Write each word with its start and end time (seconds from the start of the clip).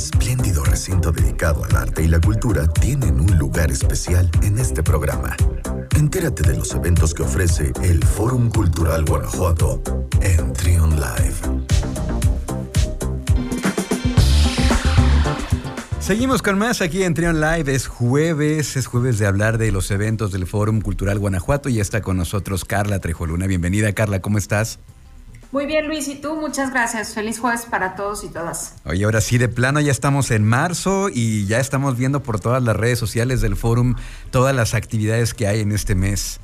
espléndido 0.00 0.64
recinto 0.64 1.12
dedicado 1.12 1.62
al 1.62 1.76
arte 1.76 2.02
y 2.02 2.08
la 2.08 2.18
cultura 2.18 2.66
tienen 2.66 3.20
un 3.20 3.36
lugar 3.36 3.70
especial 3.70 4.30
en 4.42 4.58
este 4.58 4.82
programa. 4.82 5.36
Entérate 5.94 6.42
de 6.42 6.56
los 6.56 6.74
eventos 6.74 7.12
que 7.12 7.22
ofrece 7.22 7.70
el 7.82 8.02
Fórum 8.02 8.50
Cultural 8.50 9.04
Guanajuato 9.04 9.82
en 10.22 10.54
Trion 10.54 10.96
Live. 10.96 11.34
Seguimos 15.98 16.40
con 16.40 16.58
más 16.58 16.80
aquí 16.80 17.02
en 17.02 17.12
Trion 17.12 17.38
Live. 17.38 17.70
Es 17.70 17.86
jueves, 17.86 18.78
es 18.78 18.86
jueves 18.86 19.18
de 19.18 19.26
hablar 19.26 19.58
de 19.58 19.70
los 19.70 19.90
eventos 19.90 20.32
del 20.32 20.46
Fórum 20.46 20.80
Cultural 20.80 21.18
Guanajuato 21.18 21.68
y 21.68 21.78
está 21.78 22.00
con 22.00 22.16
nosotros 22.16 22.64
Carla 22.64 23.00
Trejoluna. 23.00 23.46
Bienvenida, 23.46 23.92
Carla, 23.92 24.22
¿cómo 24.22 24.38
estás? 24.38 24.78
Muy 25.52 25.66
bien, 25.66 25.88
Luis, 25.88 26.06
y 26.06 26.14
tú, 26.14 26.36
muchas 26.36 26.70
gracias. 26.70 27.12
Feliz 27.12 27.40
jueves 27.40 27.66
para 27.66 27.96
todos 27.96 28.22
y 28.22 28.28
todas. 28.28 28.76
Oye, 28.84 29.04
ahora 29.04 29.20
sí, 29.20 29.36
de 29.36 29.48
plano 29.48 29.80
ya 29.80 29.90
estamos 29.90 30.30
en 30.30 30.44
marzo 30.44 31.08
y 31.12 31.46
ya 31.46 31.58
estamos 31.58 31.96
viendo 31.96 32.22
por 32.22 32.38
todas 32.38 32.62
las 32.62 32.76
redes 32.76 33.00
sociales 33.00 33.40
del 33.40 33.56
Fórum 33.56 33.96
todas 34.30 34.54
las 34.54 34.74
actividades 34.74 35.34
que 35.34 35.48
hay 35.48 35.60
en 35.60 35.72
este 35.72 35.96
mes. 35.96 36.38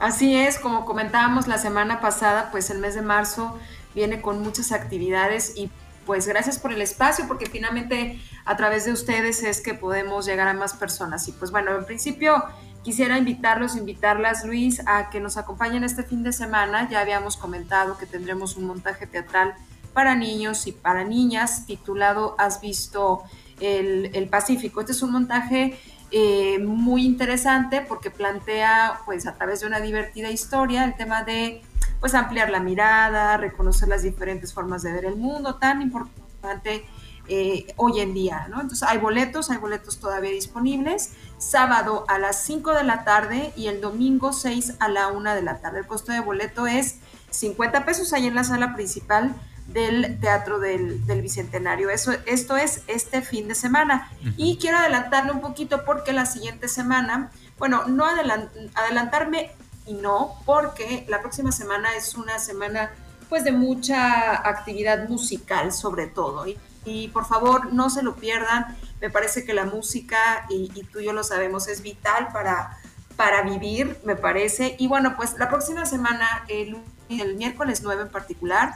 Así 0.00 0.34
es, 0.34 0.58
como 0.58 0.86
comentábamos 0.86 1.46
la 1.46 1.58
semana 1.58 2.00
pasada, 2.00 2.50
pues 2.50 2.70
el 2.70 2.78
mes 2.78 2.94
de 2.94 3.02
marzo 3.02 3.58
viene 3.94 4.22
con 4.22 4.42
muchas 4.42 4.72
actividades 4.72 5.52
y 5.54 5.70
pues 6.06 6.26
gracias 6.26 6.58
por 6.58 6.72
el 6.72 6.82
espacio, 6.82 7.26
porque 7.28 7.46
finalmente 7.46 8.18
a 8.44 8.56
través 8.56 8.86
de 8.86 8.92
ustedes 8.92 9.42
es 9.42 9.60
que 9.60 9.74
podemos 9.74 10.26
llegar 10.26 10.48
a 10.48 10.54
más 10.54 10.72
personas. 10.72 11.28
Y 11.28 11.32
pues 11.32 11.50
bueno, 11.50 11.76
en 11.76 11.84
principio 11.84 12.42
Quisiera 12.82 13.16
invitarlos, 13.16 13.76
invitarlas, 13.76 14.44
Luis, 14.44 14.82
a 14.86 15.08
que 15.08 15.20
nos 15.20 15.36
acompañen 15.36 15.84
este 15.84 16.02
fin 16.02 16.24
de 16.24 16.32
semana. 16.32 16.88
Ya 16.90 17.00
habíamos 17.00 17.36
comentado 17.36 17.96
que 17.96 18.06
tendremos 18.06 18.56
un 18.56 18.64
montaje 18.64 19.06
teatral 19.06 19.54
para 19.92 20.16
niños 20.16 20.66
y 20.66 20.72
para 20.72 21.04
niñas 21.04 21.64
titulado 21.66 22.34
Has 22.38 22.60
visto 22.60 23.22
el, 23.60 24.28
Pacífico. 24.28 24.80
Este 24.80 24.92
es 24.92 25.02
un 25.02 25.12
montaje 25.12 25.78
eh, 26.10 26.58
muy 26.58 27.04
interesante 27.04 27.82
porque 27.82 28.10
plantea, 28.10 29.00
pues 29.04 29.28
a 29.28 29.34
través 29.34 29.60
de 29.60 29.68
una 29.68 29.78
divertida 29.78 30.30
historia, 30.30 30.84
el 30.84 30.96
tema 30.96 31.22
de 31.22 31.62
pues 32.00 32.14
ampliar 32.14 32.50
la 32.50 32.58
mirada, 32.58 33.36
reconocer 33.36 33.88
las 33.88 34.02
diferentes 34.02 34.52
formas 34.52 34.82
de 34.82 34.90
ver 34.90 35.04
el 35.04 35.14
mundo, 35.14 35.54
tan 35.54 35.82
importante 35.82 36.84
eh, 37.28 37.72
hoy 37.76 38.00
en 38.00 38.14
día, 38.14 38.46
¿no? 38.50 38.60
Entonces 38.60 38.86
hay 38.88 38.98
boletos, 38.98 39.50
hay 39.50 39.58
boletos 39.58 39.98
todavía 39.98 40.30
disponibles, 40.30 41.12
sábado 41.38 42.04
a 42.08 42.18
las 42.18 42.42
5 42.44 42.72
de 42.72 42.84
la 42.84 43.04
tarde 43.04 43.52
y 43.56 43.68
el 43.68 43.80
domingo 43.80 44.32
6 44.32 44.74
a 44.80 44.88
la 44.88 45.08
1 45.08 45.34
de 45.34 45.42
la 45.42 45.60
tarde. 45.60 45.80
El 45.80 45.86
costo 45.86 46.12
de 46.12 46.20
boleto 46.20 46.66
es 46.66 46.96
50 47.30 47.84
pesos 47.84 48.12
ahí 48.12 48.26
en 48.26 48.34
la 48.34 48.44
sala 48.44 48.74
principal 48.74 49.34
del 49.68 50.18
Teatro 50.20 50.58
del, 50.58 51.00
Bicentenario. 51.22 51.90
Eso, 51.90 52.12
esto 52.26 52.56
es 52.56 52.82
este 52.86 53.22
fin 53.22 53.48
de 53.48 53.54
semana. 53.54 54.10
Y 54.36 54.58
quiero 54.58 54.78
adelantarle 54.78 55.32
un 55.32 55.40
poquito 55.40 55.84
porque 55.84 56.12
la 56.12 56.26
siguiente 56.26 56.68
semana, 56.68 57.30
bueno, 57.58 57.86
no 57.86 58.04
adelantarme 58.04 59.52
y 59.86 59.94
no, 59.94 60.34
porque 60.44 61.06
la 61.08 61.20
próxima 61.20 61.52
semana 61.52 61.94
es 61.96 62.14
una 62.14 62.38
semana 62.38 62.90
pues 63.28 63.44
de 63.44 63.52
mucha 63.52 64.46
actividad 64.46 65.08
musical 65.08 65.72
sobre 65.72 66.06
todo. 66.06 66.46
Y 66.46 66.58
y 66.84 67.08
por 67.08 67.26
favor 67.26 67.72
no 67.72 67.90
se 67.90 68.02
lo 68.02 68.16
pierdan. 68.16 68.76
Me 69.00 69.10
parece 69.10 69.44
que 69.44 69.54
la 69.54 69.64
música, 69.64 70.46
y, 70.48 70.68
tú 70.92 71.00
y 71.00 71.04
yo 71.04 71.12
lo 71.12 71.24
sabemos, 71.24 71.68
es 71.68 71.82
vital 71.82 72.28
para, 72.32 72.78
para 73.16 73.42
vivir, 73.42 73.98
me 74.04 74.16
parece. 74.16 74.76
Y 74.78 74.88
bueno, 74.88 75.16
pues 75.16 75.38
la 75.38 75.48
próxima 75.48 75.86
semana, 75.86 76.44
el, 76.48 76.76
el 77.08 77.36
miércoles 77.36 77.82
9 77.82 78.02
en 78.02 78.08
particular, 78.10 78.74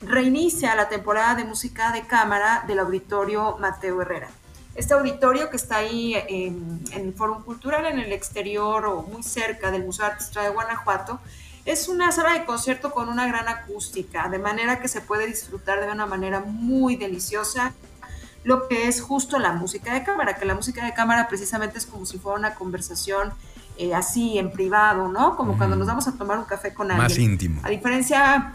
reinicia 0.00 0.74
la 0.74 0.88
temporada 0.88 1.34
de 1.34 1.44
música 1.44 1.92
de 1.92 2.02
cámara 2.02 2.64
del 2.66 2.78
auditorio 2.78 3.56
Mateo 3.58 4.02
Herrera. 4.02 4.28
Este 4.74 4.92
auditorio 4.92 5.48
que 5.48 5.56
está 5.56 5.76
ahí 5.76 6.14
en, 6.28 6.84
en 6.92 7.14
Foro 7.14 7.42
Cultural, 7.44 7.86
en 7.86 7.98
el 7.98 8.12
exterior 8.12 8.84
o 8.84 9.02
muy 9.02 9.22
cerca 9.22 9.70
del 9.70 9.84
Museo 9.84 10.04
Artista 10.04 10.42
de 10.42 10.50
Guanajuato, 10.50 11.18
es 11.66 11.88
una 11.88 12.12
sala 12.12 12.32
de 12.32 12.44
concierto 12.44 12.92
con 12.92 13.08
una 13.08 13.26
gran 13.26 13.48
acústica, 13.48 14.28
de 14.28 14.38
manera 14.38 14.80
que 14.80 14.88
se 14.88 15.00
puede 15.00 15.26
disfrutar 15.26 15.84
de 15.84 15.90
una 15.90 16.06
manera 16.06 16.40
muy 16.40 16.96
deliciosa 16.96 17.74
lo 18.44 18.68
que 18.68 18.86
es 18.86 19.00
justo 19.00 19.40
la 19.40 19.52
música 19.52 19.92
de 19.92 20.04
cámara, 20.04 20.36
que 20.36 20.44
la 20.44 20.54
música 20.54 20.84
de 20.84 20.94
cámara 20.94 21.26
precisamente 21.28 21.78
es 21.78 21.86
como 21.86 22.06
si 22.06 22.18
fuera 22.18 22.38
una 22.38 22.54
conversación 22.54 23.32
eh, 23.76 23.92
así 23.92 24.38
en 24.38 24.52
privado, 24.52 25.08
¿no? 25.08 25.36
Como 25.36 25.58
cuando 25.58 25.74
nos 25.74 25.88
vamos 25.88 26.06
a 26.06 26.12
tomar 26.12 26.38
un 26.38 26.44
café 26.44 26.72
con 26.72 26.92
alguien. 26.92 27.08
Más 27.08 27.18
íntimo. 27.18 27.60
A 27.64 27.68
diferencia 27.68 28.54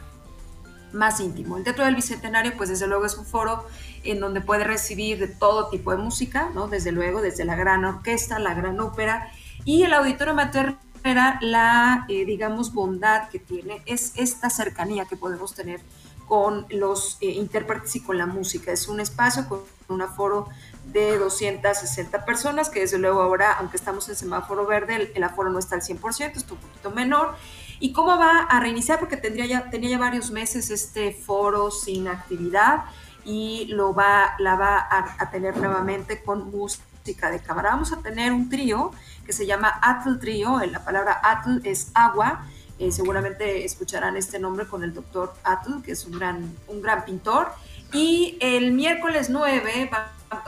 más 0.94 1.20
íntimo. 1.20 1.58
El 1.58 1.66
Teatro 1.66 1.84
del 1.84 1.96
Bicentenario, 1.96 2.54
pues 2.56 2.70
desde 2.70 2.88
luego 2.88 3.06
es 3.06 3.18
un 3.18 3.26
foro 3.26 3.66
en 4.04 4.22
donde 4.22 4.40
puede 4.40 4.64
recibir 4.64 5.20
de 5.20 5.28
todo 5.28 5.70
tipo 5.70 5.92
de 5.92 5.98
música, 5.98 6.50
¿no? 6.56 6.70
Desde 6.70 6.94
luego, 6.94 7.22
desde 7.22 7.44
la 7.44 7.56
gran 7.56 7.84
orquesta, 7.84 8.40
la 8.40 8.54
gran 8.54 8.80
ópera 8.80 9.30
y 9.66 9.84
el 9.84 9.94
Auditorio 9.94 10.34
Mater 10.34 10.76
era 11.04 11.40
la, 11.42 12.06
eh, 12.10 12.26
digamos, 12.26 12.74
bondad 12.74 13.30
que 13.30 13.40
tiene, 13.40 13.82
es 13.86 14.14
esta 14.16 14.50
cercanía 14.50 15.06
que 15.06 15.16
podemos 15.16 15.54
tener 15.54 15.82
con 16.28 16.66
los 16.70 17.18
eh, 17.20 17.26
intérpretes 17.26 17.96
y 17.98 18.00
con 18.02 18.18
la 18.18 18.26
música. 18.26 18.72
Es 18.72 18.88
un 18.88 19.02
espacio 19.02 19.50
con 19.50 19.64
un 19.90 20.02
aforo 20.02 20.48
de 20.86 21.18
260 21.18 22.24
personas, 22.24 22.70
que 22.70 22.80
desde 22.80 22.98
luego 22.98 23.22
ahora, 23.22 23.52
aunque 23.54 23.76
estamos 23.76 24.08
en 24.08 24.16
semáforo 24.16 24.66
verde, 24.66 25.12
el, 25.14 25.24
aforo 25.24 25.50
no 25.50 25.60
está 25.60 25.76
al 25.76 25.82
100%, 25.82 26.38
está 26.38 26.54
un 26.54 26.60
poquito 26.60 26.92
menor. 26.92 27.36
¿Y 27.82 27.92
cómo 27.92 28.18
va 28.18 28.44
a 28.44 28.60
reiniciar? 28.60 29.00
Porque 29.00 29.18
tendría 29.18 29.46
ya, 29.46 29.70
tenía 29.70 29.90
ya 29.90 29.98
varios 29.98 30.32
meses 30.32 30.70
este 30.70 31.12
foro 31.12 31.70
sin 31.70 32.08
actividad 32.08 32.86
y 33.26 33.66
lo 33.66 33.94
va, 33.94 34.36
la 34.40 34.56
va 34.56 34.78
a, 34.78 35.16
a 35.20 35.32
tener 35.32 35.58
nuevamente 35.58 36.24
con 36.24 36.50
música 36.50 36.91
de 37.04 37.40
cámara. 37.40 37.72
Vamos 37.72 37.92
a 37.92 37.98
tener 37.98 38.32
un 38.32 38.50
trío 38.50 38.92
que 39.26 39.34
se 39.34 39.46
llama 39.46 39.80
Atl 39.82 40.20
Trio. 40.20 40.60
La 40.72 40.84
palabra 40.84 41.20
Atl 41.24 41.62
es 41.64 41.92
agua. 41.94 42.46
Eh, 42.78 42.92
seguramente 42.92 43.66
escucharán 43.66 44.18
este 44.18 44.40
nombre 44.40 44.68
con 44.68 44.84
el 44.84 44.94
doctor 44.94 45.34
Atl, 45.44 45.82
que 45.84 45.94
es 45.94 46.06
un 46.06 46.18
gran, 46.18 46.56
un 46.68 46.82
gran 46.82 47.04
pintor. 47.06 47.52
Y 47.92 48.38
el 48.40 48.72
miércoles 48.72 49.30
9, 49.30 49.90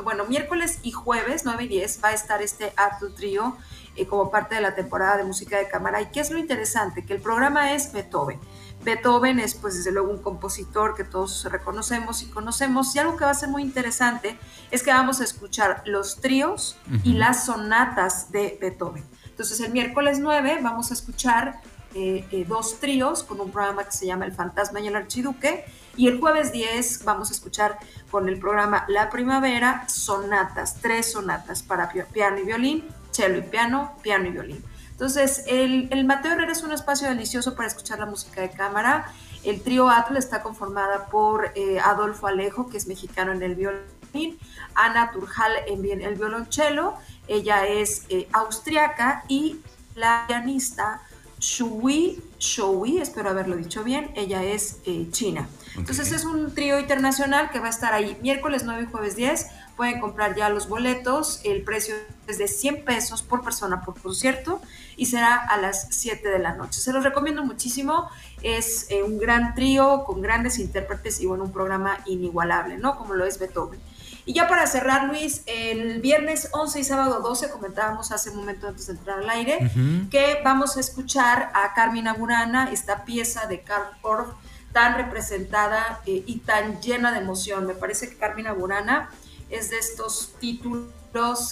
bueno, 0.03 0.25
miércoles 0.25 0.79
y 0.83 0.91
jueves 0.91 1.43
9 1.43 1.63
y 1.63 1.67
10 1.67 1.99
va 2.03 2.09
a 2.09 2.13
estar 2.13 2.41
este 2.41 2.71
Atl 2.77 3.13
Trio 3.15 3.57
eh, 3.95 4.05
como 4.05 4.31
parte 4.31 4.55
de 4.55 4.61
la 4.61 4.75
temporada 4.75 5.17
de 5.17 5.23
música 5.23 5.57
de 5.57 5.67
cámara. 5.67 6.01
¿Y 6.01 6.07
qué 6.07 6.19
es 6.19 6.31
lo 6.31 6.37
interesante? 6.37 7.03
Que 7.05 7.13
el 7.13 7.21
programa 7.21 7.73
es 7.73 7.91
Beethoven. 7.91 8.39
Beethoven 8.83 9.39
es 9.39 9.55
pues 9.55 9.75
desde 9.75 9.91
luego 9.91 10.11
un 10.11 10.21
compositor 10.21 10.95
que 10.95 11.03
todos 11.03 11.45
reconocemos 11.45 12.21
y 12.21 12.27
conocemos 12.27 12.95
y 12.95 12.99
algo 12.99 13.17
que 13.17 13.25
va 13.25 13.31
a 13.31 13.35
ser 13.35 13.49
muy 13.49 13.61
interesante 13.61 14.37
es 14.71 14.83
que 14.83 14.91
vamos 14.91 15.21
a 15.21 15.23
escuchar 15.23 15.83
los 15.85 16.17
tríos 16.17 16.77
y 17.03 17.13
las 17.13 17.45
sonatas 17.45 18.31
de 18.31 18.57
Beethoven. 18.59 19.03
Entonces 19.25 19.59
el 19.61 19.71
miércoles 19.71 20.19
9 20.19 20.59
vamos 20.61 20.91
a 20.91 20.93
escuchar 20.93 21.61
eh, 21.95 22.25
eh, 22.31 22.45
dos 22.47 22.79
tríos 22.79 23.23
con 23.23 23.39
un 23.39 23.51
programa 23.51 23.83
que 23.83 23.91
se 23.91 24.07
llama 24.07 24.25
El 24.25 24.33
Fantasma 24.33 24.79
y 24.79 24.87
el 24.87 24.95
Archiduque 24.95 25.65
y 25.95 26.07
el 26.07 26.19
jueves 26.19 26.51
10 26.51 27.05
vamos 27.05 27.29
a 27.29 27.33
escuchar 27.33 27.77
con 28.09 28.27
el 28.27 28.39
programa 28.39 28.85
La 28.87 29.09
Primavera 29.09 29.87
sonatas, 29.87 30.77
tres 30.81 31.11
sonatas 31.11 31.61
para 31.61 31.89
piano 31.89 32.39
y 32.39 32.43
violín, 32.43 32.87
cello 33.11 33.37
y 33.37 33.41
piano, 33.43 33.93
piano 34.01 34.27
y 34.27 34.31
violín. 34.31 34.72
Entonces, 34.93 35.43
el, 35.47 36.05
Mateo 36.05 36.33
Herrera 36.33 36.51
es 36.51 36.63
un 36.63 36.71
espacio 36.71 37.09
delicioso 37.09 37.55
para 37.55 37.67
escuchar 37.67 37.99
la 37.99 38.05
música 38.05 38.41
de 38.41 38.51
cámara. 38.51 39.11
El 39.43 39.61
trío 39.61 39.89
Atl 39.89 40.15
está 40.17 40.41
conformada 40.43 41.07
por 41.07 41.51
eh, 41.55 41.79
Adolfo 41.79 42.27
Alejo, 42.27 42.69
que 42.69 42.77
es 42.77 42.87
mexicano 42.87 43.31
en 43.31 43.41
el 43.41 43.55
violín, 43.55 44.37
Ana 44.75 45.11
Turjal 45.11 45.51
en 45.67 46.01
el 46.01 46.15
violonchelo, 46.15 46.95
ella 47.27 47.67
es 47.67 48.03
eh, 48.09 48.27
austriaca, 48.31 49.25
y 49.27 49.59
la 49.95 50.25
pianista 50.27 51.01
Shui 51.39 52.21
Shoui, 52.39 52.99
espero 52.99 53.31
haberlo 53.31 53.57
dicho 53.57 53.83
bien, 53.83 54.11
ella 54.15 54.43
es 54.43 54.77
eh, 54.85 55.07
china. 55.11 55.49
Entonces 55.75 56.11
es 56.11 56.23
un 56.23 56.53
trío 56.53 56.79
internacional 56.79 57.49
que 57.49 57.59
va 57.59 57.67
a 57.67 57.71
estar 57.71 57.93
ahí 57.93 58.17
miércoles 58.21 58.63
9 58.63 58.83
y 58.83 58.91
jueves 58.91 59.15
10 59.15 59.47
pueden 59.75 59.99
comprar 59.99 60.35
ya 60.35 60.49
los 60.49 60.67
boletos. 60.67 61.41
El 61.43 61.63
precio 61.63 61.95
es 62.27 62.37
de 62.37 62.47
100 62.47 62.85
pesos 62.85 63.21
por 63.21 63.43
persona 63.43 63.81
por 63.81 63.99
concierto 63.99 64.61
y 64.95 65.07
será 65.07 65.35
a 65.35 65.57
las 65.57 65.87
7 65.91 66.27
de 66.27 66.39
la 66.39 66.53
noche. 66.53 66.79
Se 66.79 66.93
los 66.93 67.03
recomiendo 67.03 67.43
muchísimo. 67.43 68.09
Es 68.41 68.87
eh, 68.89 69.03
un 69.03 69.17
gran 69.17 69.55
trío 69.55 70.03
con 70.05 70.21
grandes 70.21 70.59
intérpretes 70.59 71.19
y 71.21 71.25
bueno, 71.25 71.45
un 71.45 71.51
programa 71.51 71.99
inigualable, 72.05 72.77
¿no? 72.77 72.97
Como 72.97 73.13
lo 73.13 73.25
es 73.25 73.39
Beethoven. 73.39 73.79
Y 74.25 74.33
ya 74.33 74.47
para 74.47 74.67
cerrar, 74.67 75.05
Luis, 75.05 75.41
el 75.47 75.99
viernes 75.99 76.47
11 76.53 76.79
y 76.79 76.83
sábado 76.85 77.19
12 77.19 77.49
comentábamos 77.49 78.11
hace 78.13 78.29
un 78.29 78.37
momento 78.37 78.67
antes 78.67 78.87
de 78.87 78.93
entrar 78.93 79.19
al 79.19 79.29
aire 79.29 79.69
que 80.09 80.39
vamos 80.43 80.77
a 80.77 80.79
escuchar 80.79 81.51
a 81.53 81.73
Carmina 81.73 82.13
Burana, 82.13 82.71
esta 82.71 83.03
pieza 83.03 83.47
de 83.47 83.61
Karl 83.61 83.89
Orff 84.01 84.29
tan 84.71 84.95
representada 84.95 86.01
eh, 86.05 86.23
y 86.25 86.39
tan 86.39 86.81
llena 86.81 87.11
de 87.11 87.19
emoción. 87.19 87.67
Me 87.67 87.75
parece 87.75 88.09
que 88.09 88.15
Carmina 88.15 88.53
Burana 88.53 89.09
es 89.49 89.69
de 89.69 89.77
estos 89.77 90.33
títulos 90.39 90.87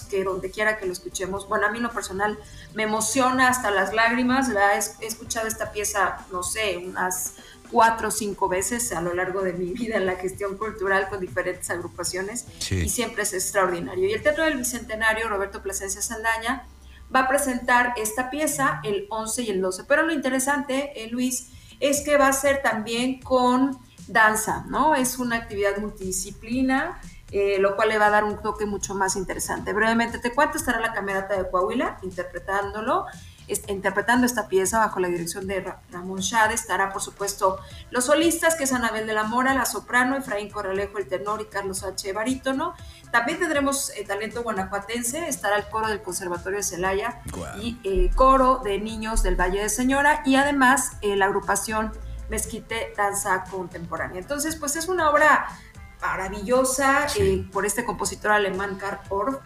que 0.08 0.24
donde 0.24 0.50
quiera 0.50 0.76
que 0.78 0.86
lo 0.86 0.92
escuchemos, 0.92 1.48
bueno, 1.48 1.66
a 1.66 1.70
mí 1.70 1.78
en 1.78 1.84
lo 1.84 1.92
personal 1.92 2.38
me 2.74 2.82
emociona 2.82 3.48
hasta 3.48 3.70
las 3.70 3.94
lágrimas, 3.94 4.48
la 4.48 4.74
he, 4.74 5.06
escuchado 5.06 5.46
esta 5.46 5.72
pieza, 5.72 6.26
no 6.32 6.42
sé, 6.42 6.78
unas 6.78 7.34
cuatro 7.70 8.08
o 8.08 8.10
cinco 8.10 8.48
veces 8.48 8.92
a 8.92 9.00
lo 9.00 9.14
largo 9.14 9.42
de 9.42 9.52
mi 9.52 9.72
vida 9.72 9.96
en 9.96 10.06
la 10.06 10.16
gestión 10.16 10.58
cultural 10.58 11.08
con 11.08 11.20
diferentes 11.20 11.70
agrupaciones 11.70 12.46
y 12.70 12.88
siempre 12.88 13.22
es 13.22 13.32
extraordinario. 13.32 14.08
Y 14.08 14.12
el 14.12 14.22
Teatro 14.22 14.44
del 14.44 14.58
Bicentenario, 14.58 15.28
Roberto 15.28 15.62
Plasencia 15.62 16.02
Saldaña, 16.02 16.66
va 17.14 17.20
a 17.20 17.28
presentar 17.28 17.94
esta 17.96 18.30
pieza 18.30 18.80
el 18.82 19.06
11 19.10 19.42
y 19.42 19.50
el 19.50 19.60
12. 19.60 19.84
Pero 19.84 20.02
lo 20.02 20.12
interesante, 20.12 20.92
eh, 20.96 21.08
Luis, 21.08 21.50
es 21.78 22.00
que 22.02 22.16
va 22.16 22.28
a 22.28 22.32
ser 22.32 22.62
también 22.62 23.20
con 23.20 23.78
danza, 24.06 24.64
¿no? 24.68 24.94
Es 24.94 25.18
una 25.18 25.36
actividad 25.36 25.78
multidisciplina, 25.78 27.00
eh, 27.32 27.56
lo 27.58 27.74
cual 27.74 27.88
le 27.88 27.98
va 27.98 28.06
a 28.06 28.10
dar 28.10 28.24
un 28.24 28.40
toque 28.40 28.66
mucho 28.66 28.94
más 28.94 29.16
interesante. 29.16 29.72
Brevemente 29.72 30.18
te 30.18 30.32
cuento, 30.32 30.58
estará 30.58 30.80
la 30.80 30.92
Camerata 30.92 31.36
de 31.36 31.50
Coahuila 31.50 31.98
interpretándolo 32.02 33.06
interpretando 33.68 34.26
esta 34.26 34.48
pieza 34.48 34.78
bajo 34.78 35.00
la 35.00 35.08
dirección 35.08 35.46
de 35.46 35.64
Ramón 35.90 36.20
Shade. 36.20 36.54
Estará, 36.54 36.92
por 36.92 37.02
supuesto, 37.02 37.58
los 37.90 38.04
solistas, 38.04 38.54
que 38.54 38.64
es 38.64 38.72
Anabel 38.72 39.06
de 39.06 39.12
la 39.12 39.24
Mora, 39.24 39.54
la 39.54 39.64
soprano, 39.64 40.16
Efraín 40.16 40.50
Corralejo, 40.50 40.98
el 40.98 41.06
tenor 41.06 41.40
y 41.40 41.46
Carlos 41.46 41.82
H. 41.82 42.12
Barítono. 42.12 42.74
También 43.10 43.38
tendremos 43.38 43.90
eh, 43.90 44.04
talento 44.06 44.42
guanajuatense, 44.42 45.28
estará 45.28 45.56
el 45.56 45.68
coro 45.68 45.88
del 45.88 46.02
Conservatorio 46.02 46.58
de 46.58 46.62
Celaya 46.64 47.20
y 47.60 47.78
el 47.84 48.06
eh, 48.06 48.10
coro 48.14 48.60
de 48.64 48.78
niños 48.78 49.22
del 49.22 49.36
Valle 49.36 49.60
de 49.60 49.68
Señora 49.68 50.22
y 50.24 50.36
además 50.36 50.92
eh, 51.02 51.16
la 51.16 51.26
agrupación 51.26 51.92
Mezquite 52.30 52.94
Danza 52.96 53.44
Contemporánea. 53.44 54.18
Entonces, 54.18 54.56
pues 54.56 54.76
es 54.76 54.88
una 54.88 55.10
obra 55.10 55.46
maravillosa 56.02 57.06
por 57.52 57.64
este 57.64 57.84
compositor 57.84 58.32
alemán 58.32 58.76
Karl 58.78 59.00
Orff. 59.08 59.36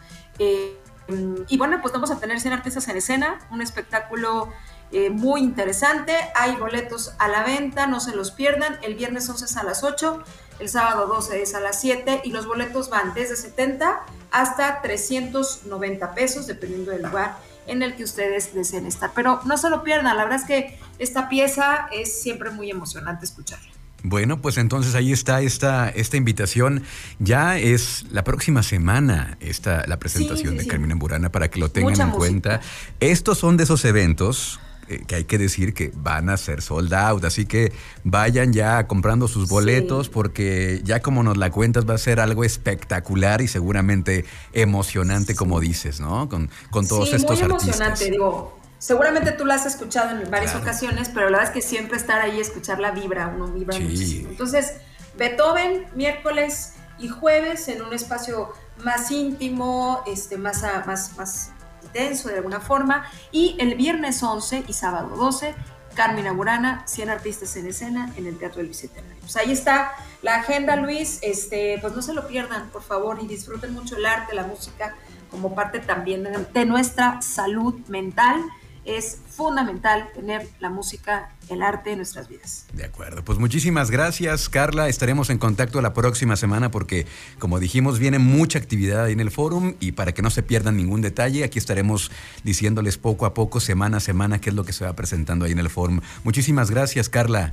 Mm, 1.08 1.42
y 1.48 1.56
bueno, 1.56 1.78
pues 1.80 1.92
vamos 1.92 2.10
a 2.10 2.18
tener 2.18 2.40
100 2.40 2.54
artistas 2.54 2.88
en 2.88 2.96
escena, 2.96 3.38
un 3.50 3.62
espectáculo 3.62 4.52
eh, 4.92 5.10
muy 5.10 5.40
interesante. 5.40 6.16
Hay 6.34 6.56
boletos 6.56 7.14
a 7.18 7.28
la 7.28 7.44
venta, 7.44 7.86
no 7.86 8.00
se 8.00 8.14
los 8.14 8.30
pierdan. 8.32 8.78
El 8.82 8.94
viernes 8.94 9.28
11 9.28 9.44
es 9.44 9.56
a 9.56 9.62
las 9.62 9.84
8, 9.84 10.22
el 10.58 10.68
sábado 10.68 11.06
12 11.06 11.42
es 11.42 11.54
a 11.54 11.60
las 11.60 11.80
7 11.80 12.22
y 12.24 12.30
los 12.30 12.46
boletos 12.46 12.90
van 12.90 13.14
desde 13.14 13.36
70 13.36 14.00
hasta 14.30 14.82
390 14.82 16.14
pesos, 16.14 16.46
dependiendo 16.46 16.90
del 16.90 17.02
lugar 17.02 17.36
en 17.66 17.82
el 17.82 17.96
que 17.96 18.04
ustedes 18.04 18.54
deseen 18.54 18.86
estar. 18.86 19.10
Pero 19.14 19.40
no 19.44 19.56
se 19.56 19.70
lo 19.70 19.82
pierdan, 19.82 20.16
la 20.16 20.24
verdad 20.24 20.40
es 20.40 20.46
que 20.46 20.78
esta 20.98 21.28
pieza 21.28 21.88
es 21.92 22.20
siempre 22.20 22.50
muy 22.50 22.70
emocionante 22.70 23.26
escucharla. 23.26 23.75
Bueno, 24.02 24.40
pues 24.40 24.56
entonces 24.58 24.94
ahí 24.94 25.12
está 25.12 25.40
esta, 25.42 25.88
esta 25.88 26.16
invitación. 26.16 26.82
Ya 27.18 27.58
es 27.58 28.04
la 28.10 28.24
próxima 28.24 28.62
semana 28.62 29.36
esta, 29.40 29.84
la 29.86 29.98
presentación 29.98 30.56
de 30.56 30.66
Carmina 30.66 30.94
Burana 30.94 31.30
para 31.30 31.48
que 31.48 31.58
lo 31.58 31.70
tengan 31.70 32.00
en 32.00 32.10
cuenta. 32.10 32.60
Estos 33.00 33.38
son 33.38 33.56
de 33.56 33.64
esos 33.64 33.84
eventos 33.84 34.60
eh, 34.88 35.02
que 35.04 35.16
hay 35.16 35.24
que 35.24 35.38
decir 35.38 35.74
que 35.74 35.90
van 35.96 36.28
a 36.28 36.36
ser 36.36 36.62
sold 36.62 36.94
out, 36.94 37.24
así 37.24 37.44
que 37.46 37.72
vayan 38.04 38.52
ya 38.52 38.86
comprando 38.86 39.26
sus 39.26 39.48
boletos 39.48 40.08
porque 40.08 40.80
ya 40.84 41.00
como 41.00 41.24
nos 41.24 41.36
la 41.36 41.50
cuentas 41.50 41.88
va 41.88 41.94
a 41.94 41.98
ser 41.98 42.20
algo 42.20 42.44
espectacular 42.44 43.40
y 43.40 43.48
seguramente 43.48 44.24
emocionante 44.52 45.34
como 45.34 45.58
dices, 45.58 45.98
¿no? 45.98 46.28
Con, 46.28 46.50
con 46.70 46.86
todos 46.86 47.12
estos 47.12 47.40
muy 47.40 47.50
emocionante, 47.50 48.10
digo 48.12 48.65
seguramente 48.78 49.32
tú 49.32 49.44
la 49.44 49.54
has 49.54 49.66
escuchado 49.66 50.10
en 50.10 50.30
varias 50.30 50.54
ocasiones, 50.54 51.10
pero 51.12 51.30
la 51.30 51.38
verdad 51.38 51.54
es 51.56 51.62
que 51.62 51.68
siempre 51.68 51.96
estar 51.96 52.20
ahí, 52.20 52.40
escuchar 52.40 52.78
la 52.78 52.90
vibra, 52.90 53.28
uno 53.28 53.46
vibra 53.48 53.78
muchísimo. 53.78 54.28
Entonces, 54.30 54.74
Beethoven, 55.16 55.86
miércoles 55.94 56.74
y 56.98 57.08
jueves 57.08 57.68
en 57.68 57.82
un 57.82 57.92
espacio 57.92 58.52
más 58.84 59.10
íntimo, 59.10 60.02
este, 60.06 60.36
más, 60.36 60.62
más, 60.86 61.16
más 61.16 61.50
denso 61.92 62.28
de 62.28 62.36
alguna 62.36 62.60
forma, 62.60 63.06
y 63.32 63.56
el 63.58 63.74
viernes 63.74 64.22
11 64.22 64.64
y 64.68 64.72
sábado 64.72 65.16
12, 65.16 65.54
Carmina 65.94 66.32
Burana, 66.32 66.82
100 66.86 67.08
artistas 67.08 67.56
en 67.56 67.66
escena 67.68 68.12
en 68.16 68.26
el 68.26 68.38
Teatro 68.38 68.58
del 68.58 68.68
Bicentenario. 68.68 69.16
Pues 69.20 69.36
ahí 69.36 69.50
está 69.50 69.92
la 70.22 70.36
agenda, 70.36 70.76
Luis, 70.76 71.18
este, 71.22 71.78
pues 71.80 71.94
no 71.94 72.02
se 72.02 72.12
lo 72.12 72.28
pierdan, 72.28 72.68
por 72.68 72.82
favor, 72.82 73.18
y 73.22 73.26
disfruten 73.26 73.72
mucho 73.72 73.96
el 73.96 74.04
arte, 74.04 74.34
la 74.34 74.44
música, 74.44 74.94
como 75.30 75.54
parte 75.54 75.80
también 75.80 76.28
de 76.52 76.64
nuestra 76.66 77.20
salud 77.22 77.74
mental 77.88 78.44
es 78.86 79.18
fundamental 79.28 80.08
tener 80.14 80.48
la 80.60 80.70
música, 80.70 81.30
el 81.48 81.62
arte 81.62 81.90
en 81.90 81.98
nuestras 81.98 82.28
vidas. 82.28 82.66
De 82.72 82.84
acuerdo, 82.84 83.24
pues 83.24 83.38
muchísimas 83.38 83.90
gracias 83.90 84.48
Carla, 84.48 84.88
estaremos 84.88 85.28
en 85.30 85.38
contacto 85.38 85.82
la 85.82 85.92
próxima 85.92 86.36
semana 86.36 86.70
porque 86.70 87.06
como 87.38 87.58
dijimos 87.58 87.98
viene 87.98 88.18
mucha 88.18 88.58
actividad 88.58 89.04
ahí 89.04 89.12
en 89.12 89.20
el 89.20 89.30
fórum 89.30 89.74
y 89.80 89.92
para 89.92 90.12
que 90.12 90.22
no 90.22 90.30
se 90.30 90.42
pierdan 90.42 90.76
ningún 90.76 91.02
detalle, 91.02 91.44
aquí 91.44 91.58
estaremos 91.58 92.10
diciéndoles 92.44 92.96
poco 92.96 93.26
a 93.26 93.34
poco, 93.34 93.60
semana 93.60 93.98
a 93.98 94.00
semana, 94.00 94.40
qué 94.40 94.50
es 94.50 94.56
lo 94.56 94.64
que 94.64 94.72
se 94.72 94.84
va 94.84 94.94
presentando 94.94 95.44
ahí 95.44 95.52
en 95.52 95.58
el 95.58 95.68
fórum. 95.68 96.00
Muchísimas 96.24 96.70
gracias 96.70 97.08
Carla. 97.08 97.52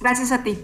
Gracias 0.00 0.32
a 0.32 0.42
ti. 0.42 0.58